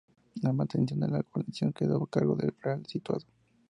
[0.41, 3.23] La mantención de la guarnición quedó a cargo del Real Situado.